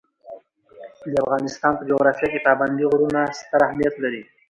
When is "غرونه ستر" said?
2.91-3.59